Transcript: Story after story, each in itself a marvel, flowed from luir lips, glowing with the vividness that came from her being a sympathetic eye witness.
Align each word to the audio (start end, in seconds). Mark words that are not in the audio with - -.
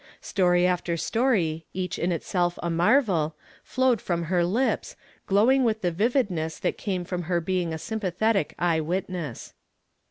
Story 0.21 0.65
after 0.65 0.97
story, 0.97 1.67
each 1.73 1.99
in 1.99 2.11
itself 2.11 2.57
a 2.63 2.71
marvel, 2.71 3.35
flowed 3.63 4.01
from 4.01 4.25
luir 4.31 4.43
lips, 4.51 4.95
glowing 5.27 5.63
with 5.63 5.81
the 5.83 5.91
vividness 5.91 6.57
that 6.57 6.75
came 6.75 7.05
from 7.05 7.21
her 7.29 7.39
being 7.39 7.71
a 7.71 7.77
sympathetic 7.77 8.55
eye 8.57 8.79
witness. 8.79 9.53